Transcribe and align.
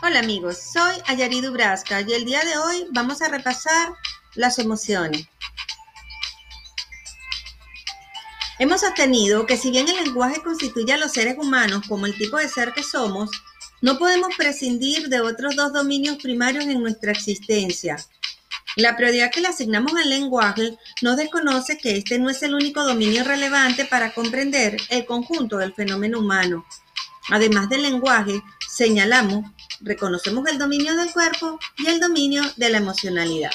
Hola 0.00 0.20
amigos, 0.20 0.58
soy 0.72 0.94
Ayari 1.08 1.40
Dubrasca 1.40 2.02
y 2.02 2.12
el 2.12 2.24
día 2.24 2.44
de 2.44 2.56
hoy 2.56 2.86
vamos 2.92 3.20
a 3.20 3.26
repasar 3.26 3.94
las 4.36 4.60
emociones. 4.60 5.26
Hemos 8.60 8.82
sostenido 8.82 9.44
que 9.44 9.56
si 9.56 9.72
bien 9.72 9.88
el 9.88 9.96
lenguaje 9.96 10.40
constituye 10.40 10.92
a 10.92 10.98
los 10.98 11.10
seres 11.10 11.36
humanos 11.36 11.82
como 11.88 12.06
el 12.06 12.16
tipo 12.16 12.36
de 12.36 12.48
ser 12.48 12.72
que 12.74 12.84
somos, 12.84 13.28
no 13.82 13.98
podemos 13.98 14.28
prescindir 14.36 15.08
de 15.08 15.20
otros 15.20 15.56
dos 15.56 15.72
dominios 15.72 16.18
primarios 16.18 16.66
en 16.66 16.80
nuestra 16.80 17.10
existencia. 17.10 17.96
La 18.76 18.96
prioridad 18.96 19.32
que 19.32 19.40
le 19.40 19.48
asignamos 19.48 19.92
al 19.94 20.08
lenguaje 20.08 20.78
nos 21.02 21.16
desconoce 21.16 21.76
que 21.76 21.96
este 21.96 22.20
no 22.20 22.30
es 22.30 22.40
el 22.44 22.54
único 22.54 22.84
dominio 22.84 23.24
relevante 23.24 23.84
para 23.84 24.14
comprender 24.14 24.76
el 24.90 25.04
conjunto 25.04 25.56
del 25.56 25.74
fenómeno 25.74 26.20
humano. 26.20 26.64
Además 27.30 27.68
del 27.68 27.82
lenguaje, 27.82 28.42
señalamos 28.68 29.44
reconocemos 29.80 30.46
el 30.48 30.58
dominio 30.58 30.96
del 30.96 31.12
cuerpo 31.12 31.58
y 31.76 31.86
el 31.86 32.00
dominio 32.00 32.42
de 32.56 32.70
la 32.70 32.78
emocionalidad. 32.78 33.50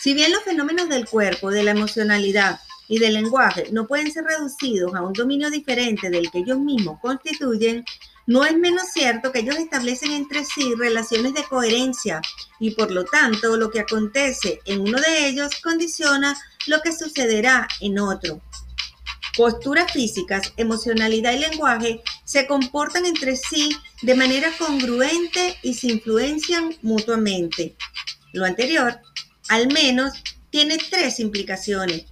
Si 0.00 0.14
bien 0.14 0.32
los 0.32 0.42
fenómenos 0.42 0.88
del 0.88 1.06
cuerpo, 1.06 1.50
de 1.50 1.62
la 1.62 1.72
emocionalidad 1.72 2.60
y 2.88 2.98
del 2.98 3.14
lenguaje 3.14 3.68
no 3.70 3.86
pueden 3.86 4.10
ser 4.10 4.24
reducidos 4.24 4.94
a 4.94 5.02
un 5.02 5.12
dominio 5.12 5.50
diferente 5.50 6.10
del 6.10 6.30
que 6.30 6.38
ellos 6.38 6.58
mismos 6.58 6.98
constituyen, 7.00 7.84
no 8.26 8.44
es 8.44 8.56
menos 8.56 8.84
cierto 8.92 9.32
que 9.32 9.40
ellos 9.40 9.56
establecen 9.56 10.12
entre 10.12 10.44
sí 10.44 10.74
relaciones 10.76 11.34
de 11.34 11.44
coherencia 11.44 12.20
y 12.58 12.72
por 12.72 12.90
lo 12.90 13.04
tanto 13.04 13.56
lo 13.56 13.70
que 13.70 13.80
acontece 13.80 14.60
en 14.66 14.80
uno 14.80 15.00
de 15.00 15.26
ellos 15.26 15.60
condiciona 15.62 16.36
lo 16.66 16.80
que 16.80 16.92
sucederá 16.92 17.66
en 17.80 17.98
otro. 17.98 18.40
Posturas 19.36 19.92
físicas, 19.92 20.52
emocionalidad 20.56 21.32
y 21.32 21.38
lenguaje 21.38 22.02
se 22.30 22.46
comportan 22.46 23.06
entre 23.06 23.34
sí 23.34 23.76
de 24.02 24.14
manera 24.14 24.52
congruente 24.56 25.58
y 25.64 25.74
se 25.74 25.88
influencian 25.88 26.76
mutuamente. 26.80 27.74
Lo 28.32 28.44
anterior, 28.44 29.00
al 29.48 29.66
menos, 29.72 30.12
tiene 30.48 30.78
tres 30.78 31.18
implicaciones. 31.18 32.04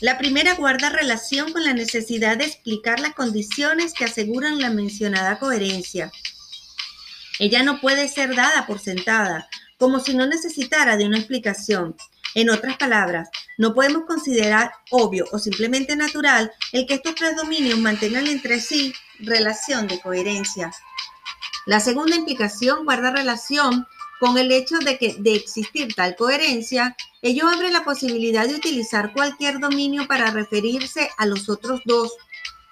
La 0.00 0.18
primera 0.18 0.56
guarda 0.56 0.90
relación 0.90 1.54
con 1.54 1.64
la 1.64 1.72
necesidad 1.72 2.36
de 2.36 2.44
explicar 2.44 3.00
las 3.00 3.14
condiciones 3.14 3.94
que 3.94 4.04
aseguran 4.04 4.60
la 4.60 4.68
mencionada 4.68 5.38
coherencia. 5.38 6.12
Ella 7.38 7.62
no 7.62 7.80
puede 7.80 8.08
ser 8.08 8.34
dada 8.34 8.66
por 8.66 8.78
sentada, 8.78 9.48
como 9.78 10.00
si 10.00 10.12
no 10.12 10.26
necesitara 10.26 10.98
de 10.98 11.06
una 11.06 11.16
explicación. 11.16 11.96
En 12.36 12.50
otras 12.50 12.76
palabras, 12.76 13.30
no 13.56 13.72
podemos 13.72 14.04
considerar 14.04 14.70
obvio 14.90 15.24
o 15.32 15.38
simplemente 15.38 15.96
natural 15.96 16.52
el 16.70 16.86
que 16.86 16.92
estos 16.92 17.14
tres 17.14 17.34
dominios 17.34 17.78
mantengan 17.78 18.26
entre 18.26 18.60
sí 18.60 18.92
relación 19.20 19.88
de 19.88 19.98
coherencia. 20.00 20.70
La 21.64 21.80
segunda 21.80 22.14
implicación 22.14 22.84
guarda 22.84 23.10
relación 23.10 23.86
con 24.20 24.36
el 24.36 24.52
hecho 24.52 24.76
de 24.80 24.98
que 24.98 25.16
de 25.18 25.34
existir 25.34 25.94
tal 25.94 26.14
coherencia, 26.14 26.94
ello 27.22 27.48
abre 27.48 27.70
la 27.70 27.84
posibilidad 27.84 28.46
de 28.46 28.56
utilizar 28.56 29.14
cualquier 29.14 29.58
dominio 29.58 30.06
para 30.06 30.30
referirse 30.30 31.08
a 31.16 31.24
los 31.24 31.48
otros 31.48 31.80
dos. 31.86 32.12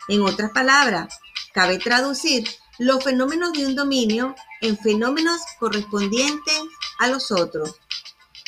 En 0.08 0.20
otras 0.20 0.50
palabras, 0.50 1.18
cabe 1.54 1.78
traducir 1.78 2.46
los 2.78 3.02
fenómenos 3.02 3.54
de 3.54 3.64
un 3.66 3.74
dominio 3.74 4.34
en 4.60 4.76
fenómenos 4.76 5.40
correspondientes 5.58 6.60
a 6.98 7.08
los 7.08 7.32
otros. 7.32 7.80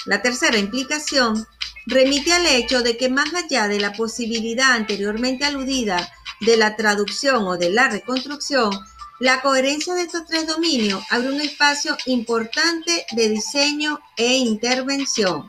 La 0.06 0.22
tercera 0.22 0.56
implicación 0.56 1.46
remite 1.86 2.32
al 2.32 2.46
hecho 2.46 2.82
de 2.82 2.96
que 2.96 3.08
más 3.08 3.34
allá 3.34 3.66
de 3.68 3.80
la 3.80 3.92
posibilidad 3.92 4.72
anteriormente 4.72 5.44
aludida 5.44 6.08
de 6.40 6.56
la 6.56 6.76
traducción 6.76 7.46
o 7.46 7.56
de 7.56 7.70
la 7.70 7.88
reconstrucción, 7.88 8.70
la 9.18 9.40
coherencia 9.42 9.94
de 9.94 10.02
estos 10.02 10.26
tres 10.26 10.46
dominios 10.46 11.02
abre 11.10 11.30
un 11.30 11.40
espacio 11.40 11.96
importante 12.06 13.04
de 13.12 13.28
diseño 13.30 13.98
e 14.16 14.36
intervención. 14.36 15.48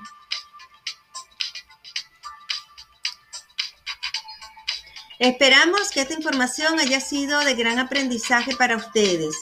Esperamos 5.20 5.90
que 5.92 6.02
esta 6.02 6.14
información 6.14 6.80
haya 6.80 7.00
sido 7.00 7.40
de 7.42 7.56
gran 7.56 7.78
aprendizaje 7.78 8.56
para 8.56 8.78
ustedes. 8.78 9.36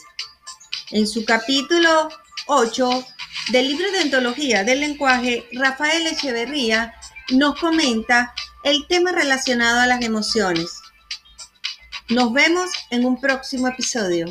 En 0.90 1.06
su 1.06 1.24
capítulo 1.24 2.08
8 2.46 3.06
del 3.48 3.68
libro 3.68 3.90
de 3.92 4.02
ontología 4.02 4.64
del 4.64 4.80
lenguaje, 4.80 5.46
Rafael 5.52 6.06
Echeverría 6.06 6.94
nos 7.30 7.58
comenta 7.58 8.34
el 8.64 8.86
tema 8.88 9.12
relacionado 9.12 9.80
a 9.80 9.86
las 9.86 10.02
emociones. 10.02 10.80
Nos 12.08 12.32
vemos 12.32 12.70
en 12.90 13.04
un 13.04 13.20
próximo 13.20 13.68
episodio. 13.68 14.26